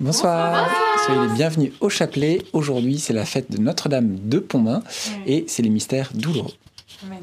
[0.00, 0.70] Bonsoir.
[1.04, 2.40] Soyez les bienvenus au chapelet.
[2.54, 4.82] Aujourd'hui, c'est la fête de Notre-Dame de Pontmain
[5.26, 6.54] et c'est les mystères douloureux.
[7.04, 7.22] Amen.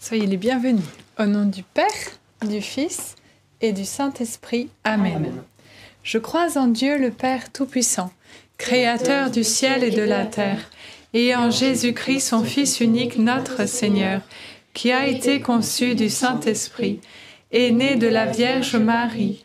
[0.00, 0.86] Soyez les bienvenus.
[1.18, 1.84] Au nom du Père,
[2.48, 3.14] du Fils
[3.60, 4.70] et du Saint-Esprit.
[4.84, 5.42] Amen.
[6.02, 8.10] Je crois en Dieu le Père Tout-Puissant,
[8.56, 10.70] Créateur du ciel et de la terre,
[11.12, 14.22] et en Jésus-Christ, son Fils unique, notre Seigneur,
[14.72, 17.00] qui a été conçu du Saint-Esprit,
[17.52, 19.44] est né de la Vierge Marie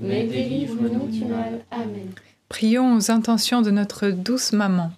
[0.00, 1.64] mais délivre-nous du mal.
[1.70, 2.10] Amen.
[2.48, 4.92] Prions aux intentions de notre douce maman.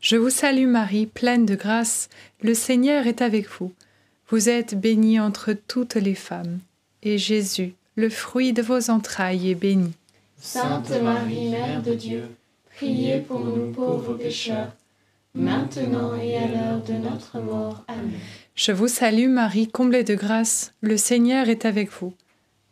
[0.00, 2.08] Je vous salue Marie, pleine de grâce,
[2.42, 3.72] le Seigneur est avec vous.
[4.28, 6.58] Vous êtes bénie entre toutes les femmes,
[7.02, 9.92] et Jésus, le fruit de vos entrailles, est béni.
[10.40, 12.24] Sainte Marie, Mère de Dieu,
[12.74, 14.72] priez pour nous pauvres pécheurs,
[15.34, 17.84] maintenant et à l'heure de notre mort.
[17.88, 18.18] Amen.
[18.54, 22.14] Je vous salue Marie, comblée de grâce, le Seigneur est avec vous.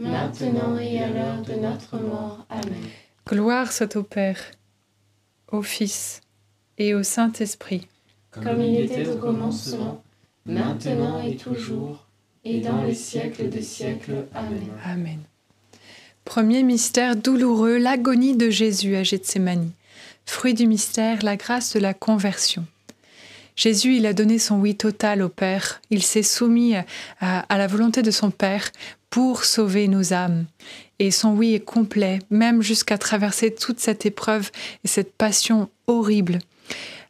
[0.00, 2.44] maintenant et à l'heure de notre mort.
[2.48, 2.82] Amen.
[3.26, 4.40] Gloire soit au Père,
[5.52, 6.20] au Fils
[6.78, 7.86] et au Saint-Esprit.
[8.30, 10.02] Comme il était au commencement,
[10.46, 12.06] maintenant et toujours,
[12.44, 14.26] et dans les siècles des siècles.
[14.34, 14.68] Amen.
[14.84, 15.18] Amen.
[16.24, 19.70] Premier mystère douloureux, l'agonie de Jésus à Gethsemane.
[20.26, 22.64] Fruit du mystère, la grâce de la conversion.
[23.56, 25.82] Jésus, il a donné son oui total au Père.
[25.90, 26.84] Il s'est soumis à,
[27.20, 28.70] à, la volonté de son Père
[29.10, 30.46] pour sauver nos âmes.
[30.98, 34.50] Et son oui est complet, même jusqu'à traverser toute cette épreuve
[34.84, 36.38] et cette passion horrible.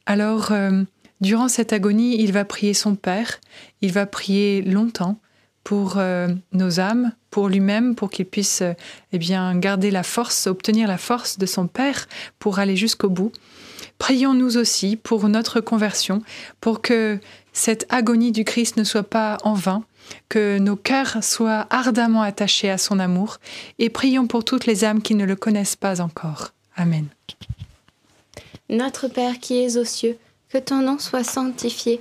[0.07, 0.83] Alors, euh,
[1.21, 3.41] durant cette agonie, il va prier son Père,
[3.83, 5.19] il va prier longtemps
[5.65, 8.73] pour euh, nos âmes, pour lui-même, pour qu'il puisse euh,
[9.13, 12.09] eh bien garder la force, obtenir la force de son Père
[12.39, 13.33] pour aller jusqu'au bout.
[13.99, 16.23] Prions nous aussi pour notre conversion,
[16.61, 17.19] pour que
[17.53, 19.83] cette agonie du Christ ne soit pas en vain,
[20.29, 23.39] que nos cœurs soient ardemment attachés à son amour,
[23.79, 26.53] et prions pour toutes les âmes qui ne le connaissent pas encore.
[26.77, 27.07] Amen.
[28.69, 30.17] Notre Père qui es aux cieux,
[30.49, 32.01] que ton nom soit sanctifié,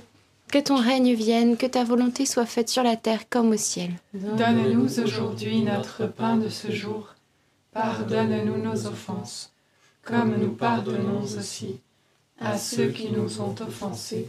[0.50, 3.90] que ton règne vienne, que ta volonté soit faite sur la terre comme au ciel.
[4.14, 7.14] Donne-nous aujourd'hui notre pain de ce jour.
[7.72, 9.52] Pardonne-nous nos offenses,
[10.02, 11.78] comme nous pardonnons aussi
[12.40, 14.28] à ceux qui nous ont offensés,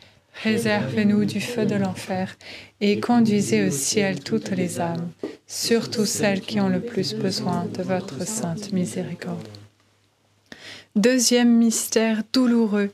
[0.43, 2.37] réservez-nous du feu de l'enfer,
[2.79, 5.11] et conduisez au ciel toutes les âmes,
[5.47, 9.47] surtout celles qui ont le plus besoin de votre sainte miséricorde.
[10.95, 12.91] Deuxième mystère douloureux,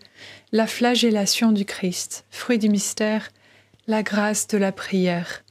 [0.51, 2.25] la flagellation du Christ.
[2.30, 3.30] Fruit du mystère,
[3.88, 5.44] la grâce de la prière.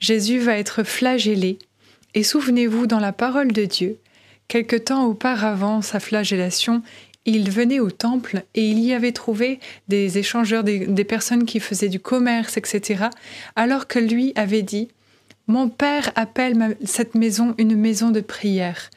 [0.00, 1.58] Jésus va être flagellé,
[2.14, 3.98] et souvenez-vous dans la parole de Dieu,
[4.48, 6.82] quelque temps auparavant sa flagellation,
[7.24, 11.88] il venait au temple et il y avait trouvé des échangeurs, des, personnes qui faisaient
[11.88, 13.04] du commerce, etc.,
[13.56, 14.88] alors que lui avait dit,
[15.46, 18.90] Mon Père appelle cette maison une maison de prière.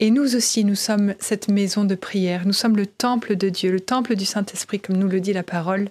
[0.00, 2.46] Et nous aussi, nous sommes cette maison de prière.
[2.46, 5.42] Nous sommes le temple de Dieu, le temple du Saint-Esprit, comme nous le dit la
[5.42, 5.88] parole.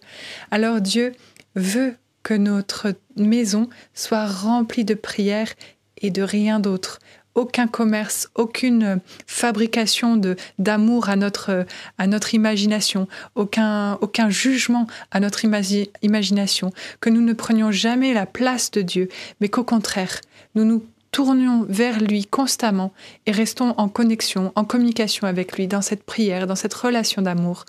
[0.52, 1.14] Alors Dieu
[1.56, 5.54] veut que notre maison soit remplie de prière
[6.02, 7.00] et de rien d'autre.
[7.36, 11.66] Aucun commerce, aucune fabrication de d'amour à notre
[11.98, 16.72] à notre imagination, aucun aucun jugement à notre imagi- imagination,
[17.02, 19.10] que nous ne prenions jamais la place de Dieu,
[19.42, 20.22] mais qu'au contraire,
[20.56, 22.92] nous nous tournions vers lui constamment
[23.26, 27.66] et restons en connexion, en communication avec lui dans cette prière, dans cette relation d'amour.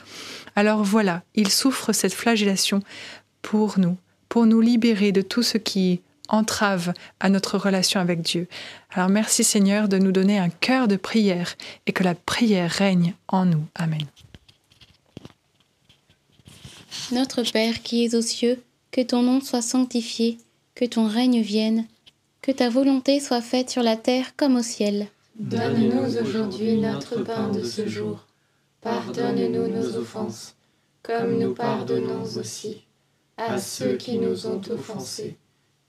[0.56, 2.80] Alors voilà, il souffre cette flagellation
[3.42, 3.96] pour nous,
[4.28, 8.48] pour nous libérer de tout ce qui entrave à notre relation avec Dieu.
[8.90, 11.56] Alors merci Seigneur de nous donner un cœur de prière
[11.86, 13.64] et que la prière règne en nous.
[13.74, 14.06] Amen.
[17.12, 20.38] Notre Père qui es aux cieux, que ton nom soit sanctifié,
[20.74, 21.86] que ton règne vienne,
[22.42, 25.08] que ta volonté soit faite sur la terre comme au ciel.
[25.38, 28.24] Donne-nous aujourd'hui notre pain de ce jour.
[28.80, 30.54] Pardonne-nous nos offenses,
[31.02, 32.84] comme nous pardonnons aussi
[33.36, 35.36] à ceux qui nous ont offensés.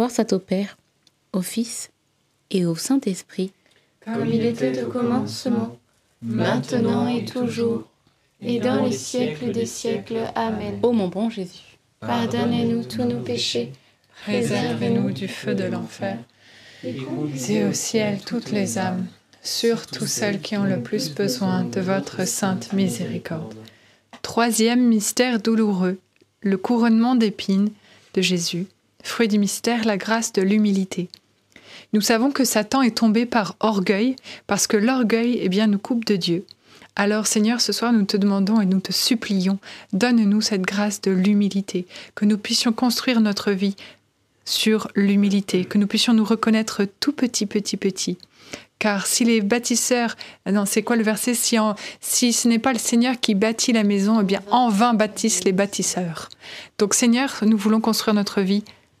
[0.00, 0.78] gloire soit au Père,
[1.34, 1.90] au Fils
[2.50, 3.52] et au Saint-Esprit.
[4.02, 5.76] Comme il était au commencement,
[6.22, 7.84] maintenant et toujours,
[8.40, 10.20] et dans les siècles des siècles.
[10.34, 10.78] Amen.
[10.82, 13.72] Ô mon bon Jésus, Pardonnez-nous tous nos péchés,
[14.22, 16.16] Préservez-nous du feu de l'enfer.
[16.82, 19.06] Et au ciel toutes les âmes,
[19.42, 23.54] surtout celles qui ont le plus besoin de votre sainte miséricorde.
[24.22, 25.98] Troisième mystère douloureux,
[26.40, 27.68] le couronnement d'épines
[28.14, 28.66] de Jésus.
[29.02, 31.08] Fruit du mystère, la grâce de l'humilité.
[31.92, 34.16] Nous savons que Satan est tombé par orgueil,
[34.46, 36.44] parce que l'orgueil eh bien, nous coupe de Dieu.
[36.96, 39.58] Alors Seigneur, ce soir nous te demandons et nous te supplions,
[39.92, 43.76] donne-nous cette grâce de l'humilité, que nous puissions construire notre vie
[44.44, 48.18] sur l'humilité, que nous puissions nous reconnaître tout petit, petit, petit.
[48.78, 50.16] Car si les bâtisseurs,
[50.50, 51.56] non, c'est quoi le verset si,
[52.00, 55.44] si ce n'est pas le Seigneur qui bâtit la maison, eh bien en vain bâtissent
[55.44, 56.28] les bâtisseurs.
[56.78, 58.64] Donc Seigneur, nous voulons construire notre vie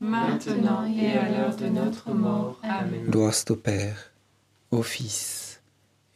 [0.00, 2.58] maintenant et à l'heure de notre mort.
[2.62, 3.06] Amen.
[3.08, 4.12] Gloire au Père,
[4.70, 5.60] au Fils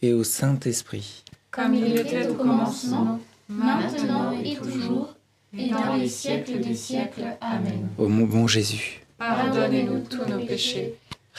[0.02, 1.24] et au Saint-Esprit.
[1.50, 5.14] Comme il était au commencement, maintenant et toujours,
[5.56, 7.36] et dans les siècles des siècles.
[7.40, 7.88] Amen.
[7.98, 10.94] Ô mon bon Jésus, Pardonnez-nous tous nos péchés,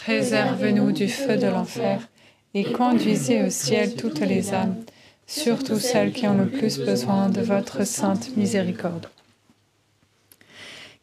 [0.05, 2.07] Réserve-nous du feu de l'enfer
[2.53, 4.75] et conduisez au ciel toutes les âmes,
[5.27, 9.07] surtout celles qui ont le plus besoin de votre sainte miséricorde.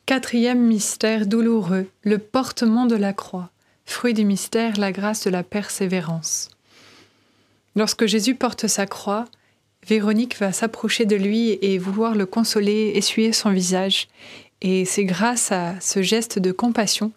[0.08, 3.50] Quatrième mystère douloureux, le portement de la croix.
[3.84, 6.48] Fruit du mystère, la grâce de la persévérance.
[7.76, 9.26] Lorsque Jésus porte sa croix,
[9.86, 14.08] Véronique va s'approcher de lui et vouloir le consoler, essuyer son visage.
[14.62, 17.12] Et c'est grâce à ce geste de compassion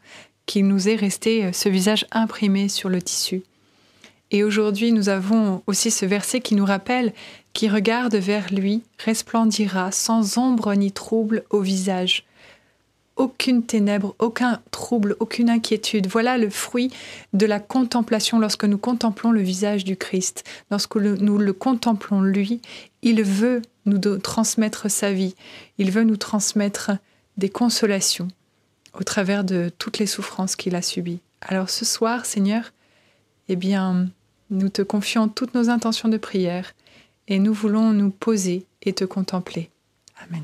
[0.46, 3.42] qu'il nous est resté ce visage imprimé sur le tissu.
[4.32, 7.14] Et aujourd'hui, nous avons aussi ce verset qui nous rappelle
[7.54, 12.26] qui regarde vers lui resplendira sans ombre ni trouble au visage.
[13.16, 16.08] Aucune ténèbre, aucun trouble, aucune inquiétude.
[16.08, 16.92] Voilà le fruit
[17.34, 20.44] de la contemplation lorsque nous contemplons le visage du Christ.
[20.72, 22.62] Lorsque nous le contemplons lui,
[23.02, 25.36] il veut nous transmettre sa vie.
[25.78, 26.92] Il veut nous transmettre
[27.38, 28.30] des consolations
[28.94, 31.20] au travers de toutes les souffrances qu'il a subies.
[31.42, 32.72] Alors ce soir, Seigneur,
[33.50, 34.08] eh bien,
[34.50, 36.74] nous te confions toutes nos intentions de prière
[37.28, 39.70] et nous voulons nous poser et te contempler.
[40.28, 40.44] Amen.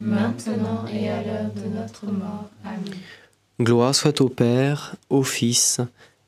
[0.00, 2.50] maintenant et à l'heure de notre mort.
[2.64, 2.94] Amen.
[3.60, 5.80] Gloire soit au Père, au Fils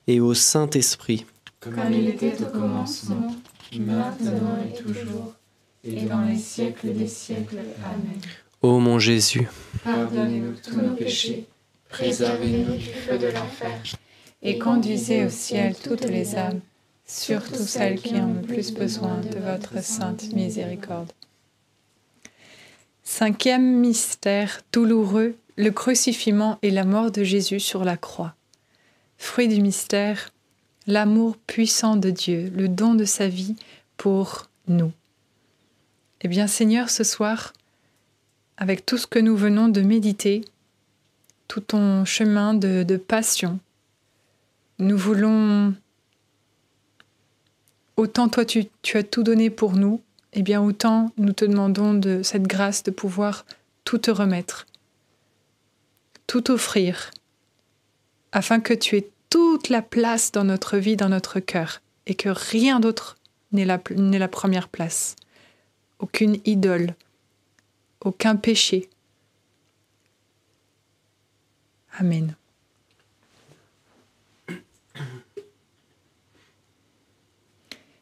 [0.07, 1.25] et au Saint-Esprit.
[1.61, 3.35] Comme il était au commencement,
[3.79, 5.35] maintenant et toujours,
[5.85, 7.59] et dans les siècles des siècles.
[7.85, 8.21] Amen.
[8.61, 9.49] Ô mon Jésus,
[9.83, 11.47] Pardonnez-nous tous nos péchés,
[11.89, 13.81] préservez-nous du feu de l'enfer,
[14.43, 16.61] Et conduisez au ciel toutes les âmes,
[17.07, 21.11] surtout celles qui ont le plus besoin de votre sainte miséricorde.
[23.15, 28.35] Cinquième mystère douloureux, le crucifixion et la mort de Jésus sur la croix.
[29.19, 30.31] Fruit du mystère,
[30.87, 33.57] l'amour puissant de Dieu, le don de sa vie
[33.99, 34.93] pour nous.
[36.23, 37.53] Eh bien Seigneur, ce soir,
[38.57, 40.41] avec tout ce que nous venons de méditer,
[41.49, 43.61] tout ton chemin de, passion,
[44.79, 45.75] nous voulons,
[47.99, 50.01] autant toi tu as tout donné pour nous,
[50.33, 53.45] eh bien autant nous te demandons de cette grâce de pouvoir
[53.85, 54.67] tout te remettre,
[56.27, 57.11] tout offrir,
[58.33, 62.29] afin que tu aies toute la place dans notre vie, dans notre cœur, et que
[62.29, 63.17] rien d'autre
[63.53, 65.17] n'ait la, la première place.
[65.99, 66.95] Aucune idole,
[68.01, 68.89] aucun péché.
[71.99, 72.35] Amen.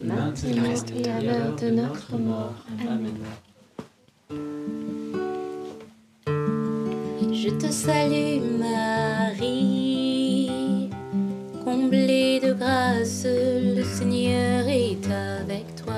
[0.00, 0.32] maintenant
[0.94, 2.54] et à l'heure de notre mort.
[2.88, 3.14] Amen.
[7.32, 10.50] Je te salue Marie,
[11.64, 15.94] comblée de grâce, le Seigneur est avec toi.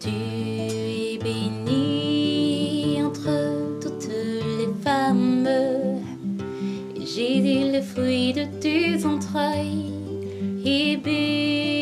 [0.00, 5.46] Tu es bénie entre toutes les femmes,
[6.96, 9.92] et Jésus, le fruit de tes entrailles,
[10.64, 11.81] est béni.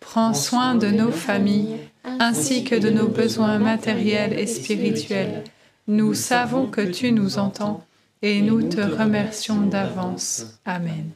[0.00, 5.44] Prends soin de nos familles ainsi que de nos besoins matériels et spirituels.
[5.86, 7.84] Nous savons que tu nous entends
[8.22, 10.58] et nous te remercions d'avance.
[10.64, 11.10] Amen.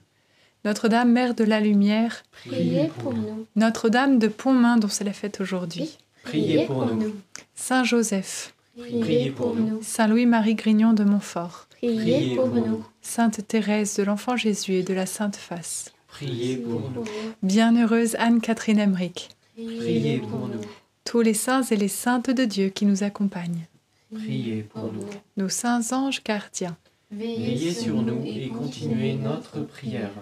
[0.65, 3.47] Notre-Dame, Mère de la Lumière, priez pour nous.
[3.57, 7.15] Notre-Dame de Pontmain dont c'est la fête aujourd'hui, priez pour nous.
[7.55, 9.81] Saint Joseph, Priez pour nous.
[9.83, 12.85] Saint Louis-Marie Grignon de Montfort, Priez pour nous.
[13.03, 17.05] Sainte Thérèse de l'Enfant Jésus et de la Sainte Face, Priez pour nous.
[17.43, 20.61] Bienheureuse Anne-Catherine Emmerich, Priez pour nous.
[21.05, 23.67] tous les saints et les saintes de Dieu qui nous accompagnent,
[24.15, 25.05] Priez pour nous.
[25.37, 26.77] nos saints anges gardiens.
[27.11, 30.13] Veillez sur nous et continuez notre prière.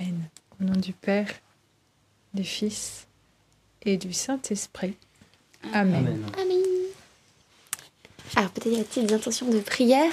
[0.00, 0.18] Amen.
[0.60, 1.28] Au nom du Père,
[2.34, 3.06] du Fils
[3.82, 4.96] et du Saint-Esprit.
[5.72, 5.94] Amen.
[6.08, 6.24] Amen.
[6.42, 6.62] Amen.
[8.38, 10.12] Alors peut-être des petites intentions de prière.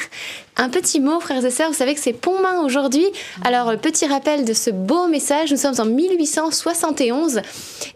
[0.56, 3.06] Un petit mot, frères et sœurs, vous savez que c'est Pontmain aujourd'hui.
[3.44, 7.42] Alors euh, petit rappel de ce beau message, nous sommes en 1871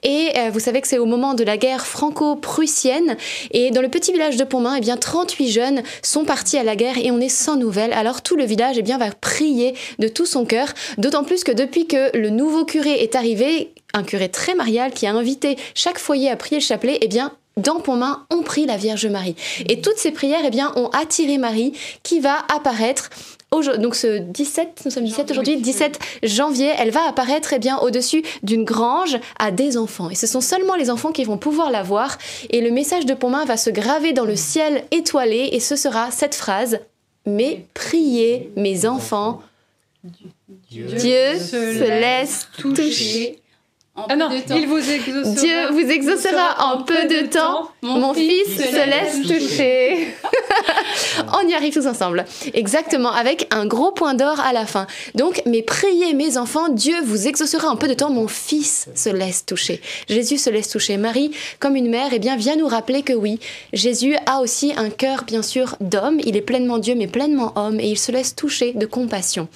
[0.03, 3.15] et euh, vous savez que c'est au moment de la guerre franco-prussienne
[3.51, 6.75] et dans le petit village de Pontmain, eh bien 38 jeunes sont partis à la
[6.75, 7.93] guerre et on est sans nouvelles.
[7.93, 11.53] Alors tout le village eh bien va prier de tout son cœur, d'autant plus que
[11.53, 15.99] depuis que le nouveau curé est arrivé, un curé très marial qui a invité chaque
[15.99, 19.35] foyer à prier le chapelet, eh bien, dans Pontmain, on prie la Vierge Marie.
[19.67, 23.09] Et toutes ces prières, eh bien, ont attiré Marie, qui va apparaître
[23.51, 28.23] donc ce 17, nous sommes 17 aujourd'hui, 17 janvier, elle va apparaître eh bien au-dessus
[28.43, 30.09] d'une grange à des enfants.
[30.09, 32.17] Et ce sont seulement les enfants qui vont pouvoir la voir.
[32.49, 35.49] Et le message de Pontmain va se graver dans le ciel étoilé.
[35.53, 36.79] Et ce sera cette phrase
[37.25, 39.41] Mais priez, mes enfants.
[40.69, 43.39] Dieu, se, laisse toucher
[44.09, 45.33] ah non, il vous exaucera.
[45.33, 47.71] Dieu vous exaucera en peu de temps.
[47.81, 50.09] Mon, fils, se laisse toucher.
[51.33, 52.25] On y arrive tous ensemble.
[52.53, 54.85] Exactement, avec un gros point d'or à la fin.
[55.15, 58.11] Donc, mais priez mes enfants, Dieu vous exaucera en peu de temps.
[58.11, 59.81] Mon fils se laisse toucher.
[60.07, 60.97] Jésus se laisse toucher.
[60.97, 63.39] Marie, comme une mère, eh bien, vient nous rappeler que oui,
[63.73, 66.19] Jésus a aussi un cœur, bien sûr, d'homme.
[66.23, 69.47] Il est pleinement Dieu, mais pleinement homme, et il se laisse toucher de compassion.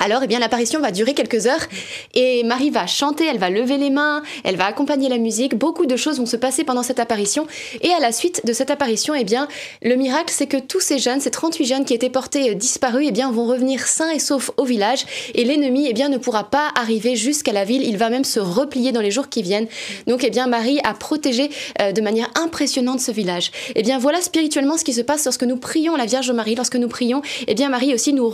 [0.00, 1.66] Alors, eh bien, l'apparition va durer quelques heures
[2.14, 5.56] et Marie va chanter, elle va lever les mains, elle va accompagner la musique.
[5.56, 7.48] Beaucoup de choses vont se passer pendant cette apparition.
[7.82, 9.48] Et à la suite de cette apparition, eh bien,
[9.82, 13.06] le miracle, c'est que tous ces jeunes, ces 38 jeunes qui étaient portés euh, disparus,
[13.08, 15.04] eh bien, vont revenir sains et saufs au village.
[15.34, 17.82] Et l'ennemi, eh bien, ne pourra pas arriver jusqu'à la ville.
[17.82, 19.66] Il va même se replier dans les jours qui viennent.
[20.06, 21.50] Donc, eh bien, Marie a protégé
[21.82, 23.50] euh, de manière impressionnante ce village.
[23.74, 26.54] Eh bien, voilà spirituellement ce qui se passe lorsque nous prions la Vierge Marie.
[26.54, 28.32] Lorsque nous prions, eh bien, Marie aussi nous,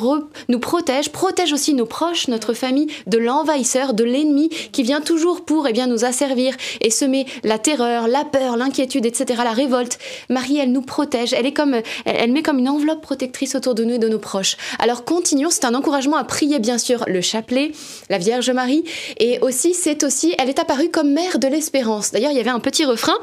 [0.48, 5.44] nous protège, protège aussi nos proches, notre famille, de l'envahisseur, de l'ennemi qui vient toujours
[5.44, 9.98] pour eh bien, nous asservir et semer la terreur, la peur, l'inquiétude, etc., la révolte.
[10.28, 13.84] Marie, elle nous protège, elle, est comme, elle met comme une enveloppe protectrice autour de
[13.84, 14.56] nous et de nos proches.
[14.78, 17.72] Alors continuons, c'est un encouragement à prier bien sûr le chapelet,
[18.10, 18.84] la Vierge Marie,
[19.18, 22.10] et aussi c'est aussi, elle est apparue comme mère de l'espérance.
[22.10, 23.16] D'ailleurs, il y avait un petit refrain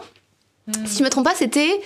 [0.85, 1.81] si je me trompe pas, c'était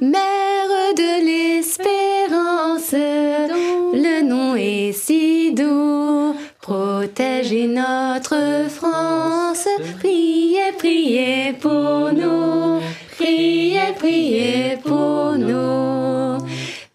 [0.00, 6.34] Mère de l'espérance, le nom est si doux.
[6.60, 12.80] Protégez notre France, priez, priez pour nous,
[13.16, 14.55] priez, priez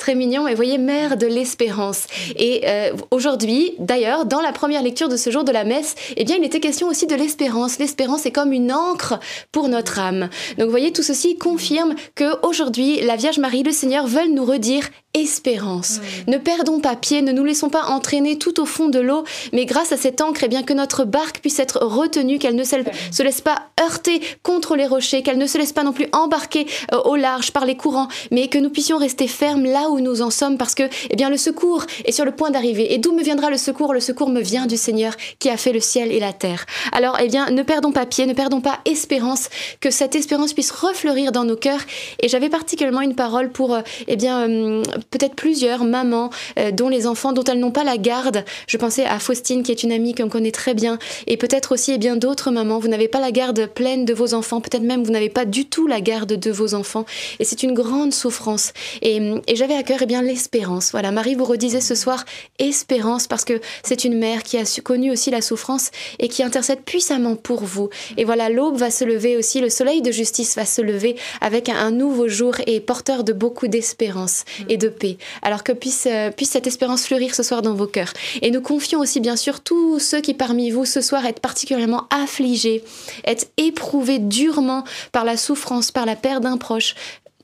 [0.02, 0.48] très mignon.
[0.48, 2.08] Et voyez, mère de l'espérance.
[2.36, 6.26] Et euh, aujourd'hui, d'ailleurs, dans la première lecture de ce jour de la messe, eh
[6.26, 7.78] bien, il était question aussi de l'espérance.
[7.78, 9.20] L'espérance est comme une encre
[9.52, 10.30] pour notre âme.
[10.58, 14.44] Donc, vous voyez, tout ceci confirme que aujourd'hui, la Vierge Marie, le Seigneur veulent nous
[14.44, 16.00] redire espérance.
[16.28, 19.66] Ne perdons pas pied, ne nous laissons pas entraîner tout au fond de l'eau, mais
[19.66, 23.24] grâce à cette encre, eh bien que notre barque puisse être retenue, qu'elle ne se
[23.24, 27.02] laisse pas heurter contre les rochers, qu'elle ne se laisse pas non plus embarquer euh,
[27.04, 30.30] au large par les courants, mais que nous puissions rester fermes là où nous en
[30.30, 32.94] sommes, parce que eh bien le secours est sur le point d'arriver.
[32.94, 33.94] Et d'où me viendra le secours?
[33.94, 36.66] Le secours me vient du Seigneur qui a fait le ciel et la terre.
[36.92, 39.50] Alors eh bien ne perdons pas pied, ne perdons pas espérance,
[39.80, 41.82] que cette espérance puisse refleurir dans nos cœurs.
[42.22, 46.90] Et j'avais particulièrement une parole pour euh, eh bien euh, peut-être plusieurs mamans euh, dont
[46.90, 48.44] les enfants, dont elles n'ont pas la garde.
[48.68, 51.92] Je pensais à Faustine, qui est une amie qu'on connaît très bien, et peut-être aussi
[51.92, 52.80] et eh bien d'autres mamans.
[52.80, 55.66] Vous n'avez pas la garde pleine de vos enfants, peut-être même vous n'avez pas du
[55.66, 57.06] tout la garde de vos enfants,
[57.40, 58.74] et c'est une grande souffrance.
[59.02, 59.20] Et,
[59.54, 60.92] j'avais à cœur et eh bien l'espérance.
[60.92, 62.24] Voilà, Marie vous redisait ce soir
[62.60, 65.90] espérance parce que c'est une mère qui a connu aussi la souffrance
[66.20, 67.90] et qui intercède puissamment pour vous.
[68.16, 71.68] Et voilà, l'aube va se lever aussi, le soleil de justice va se lever avec
[71.68, 75.18] un nouveau jour et porteur de beaucoup d'espérance et de paix.
[75.42, 78.14] Alors que puisse, euh, puisse cette espérance fleurir ce soir dans vos cœurs.
[78.44, 82.08] Et nous confions aussi bien sûr tous ceux qui parmi vous ce soir être particulièrement
[82.12, 82.84] affligés,
[83.26, 86.94] être éprouvés durement par la souffrance, par la perte d'un proche,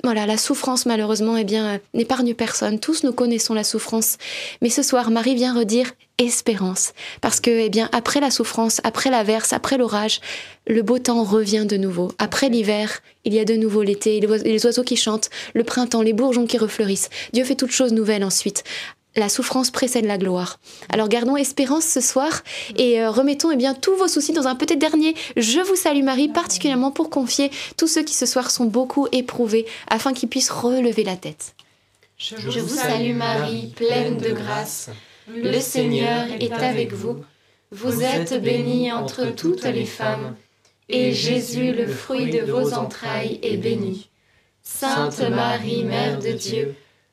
[0.08, 2.80] voilà, la souffrance malheureusement eh bien n'épargne personne.
[2.80, 4.18] Tous nous connaissons la souffrance,
[4.62, 9.10] mais ce soir Marie vient redire espérance parce que eh bien après la souffrance, après
[9.10, 10.22] la verse, après l'orage,
[10.66, 12.14] le beau temps revient de nouveau.
[12.20, 16.14] Après l'hiver, il y a de nouveau l'été, les oiseaux qui chantent, le printemps, les
[16.14, 17.10] bourgeons qui refleurissent.
[17.34, 18.64] Dieu fait toutes choses nouvelles ensuite
[19.18, 20.60] la souffrance précède la gloire.
[20.94, 22.44] Alors gardons espérance ce soir
[22.78, 26.04] et euh, remettons eh bien tous vos soucis dans un petit dernier Je vous salue
[26.04, 30.52] Marie particulièrement pour confier tous ceux qui ce soir sont beaucoup éprouvés afin qu'ils puissent
[30.52, 31.56] relever la tête.
[32.18, 34.90] Je vous salue Marie, pleine de grâce.
[35.28, 37.18] Le Seigneur est avec vous.
[37.72, 40.36] Vous êtes bénie entre toutes les femmes
[40.90, 44.10] et Jésus, le fruit de vos entrailles, est béni.
[44.64, 46.76] Sainte Marie, Mère de Dieu,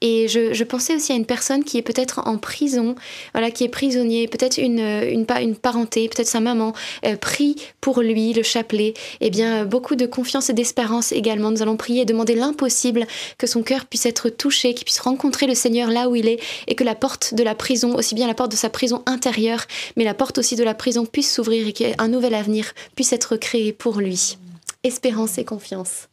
[0.00, 2.94] Et je, pensais aussi à une personne qui est peut-être en prison,
[3.34, 6.72] voilà, qui est prisonnier, peut-être une, une, une parenté, peut-être sa maman,
[7.04, 8.94] euh, prie pour lui, le chapelet.
[9.20, 11.50] Eh bien, beaucoup de confiance et d'espérance également.
[11.50, 15.46] Nous allons prier et demander l'impossible, que son cœur puisse être touché, qu'il puisse rencontrer
[15.46, 18.26] le Seigneur là où il est, et que la porte de la prison, aussi bien
[18.26, 21.68] la porte de sa prison intérieure, mais la porte aussi de la prison puisse s'ouvrir
[21.68, 24.38] et qu'un nouvel avenir puisse être créé pour lui.
[24.82, 26.08] Espérance et confiance.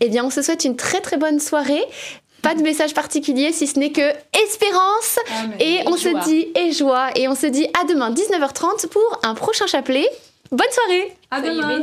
[0.00, 1.82] Eh bien, on se souhaite une très très bonne soirée.
[2.42, 4.12] Pas de message particulier si ce n'est que
[4.44, 5.18] espérance.
[5.42, 5.56] Amen.
[5.60, 6.22] Et on joie.
[6.22, 7.08] se dit et joie.
[7.16, 10.08] Et on se dit à demain 19h30 pour un prochain chapelet.
[10.50, 11.80] Bonne soirée À demain.